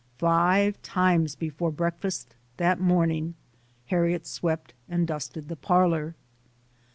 Five 0.17 0.81
times 0.81 1.35
before 1.35 1.69
breakfast 1.69 2.35
that 2.57 2.79
morning 2.79 3.35
Harriet 3.85 4.25
swept 4.25 4.73
and 4.89 5.05
dusted 5.05 5.47
the 5.47 5.55
parlor. 5.55 6.15